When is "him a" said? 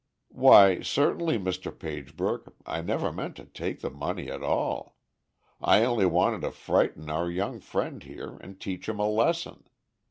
8.89-9.07